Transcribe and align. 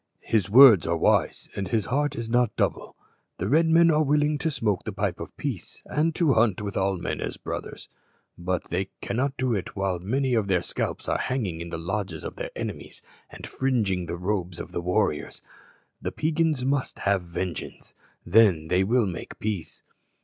"His 0.25 0.49
words 0.49 0.87
are 0.87 0.97
wise, 0.97 1.47
and 1.55 1.67
his 1.67 1.85
heart 1.85 2.15
is 2.15 2.27
not 2.27 2.55
double. 2.55 2.95
The 3.37 3.47
Red 3.47 3.67
men 3.67 3.91
are 3.91 4.01
willing 4.01 4.39
to 4.39 4.49
smoke 4.49 4.81
the 4.83 4.91
pipe 4.91 5.19
of 5.19 5.37
peace, 5.37 5.83
and 5.85 6.15
to 6.15 6.33
hunt 6.33 6.59
with 6.59 6.75
all 6.75 6.97
men 6.97 7.21
as 7.21 7.37
brothers, 7.37 7.87
but 8.35 8.71
they 8.71 8.89
cannot 9.03 9.37
do 9.37 9.53
it 9.53 9.75
while 9.75 9.99
many 9.99 10.33
of 10.33 10.47
their 10.47 10.63
scalps 10.63 11.07
are 11.07 11.19
hanging 11.19 11.61
in 11.61 11.69
the 11.69 11.77
lodges 11.77 12.23
of 12.23 12.37
their 12.37 12.49
enemies 12.55 13.03
and 13.29 13.45
fringing 13.45 14.07
the 14.07 14.17
robes 14.17 14.59
of 14.59 14.71
the 14.71 14.81
warriors. 14.81 15.43
The 16.01 16.11
Peigans 16.11 16.65
must 16.65 16.97
have 17.05 17.21
vengeance; 17.21 17.93
then 18.25 18.69
they 18.69 18.83
will 18.83 19.05
make 19.05 19.37
peace." 19.37 19.83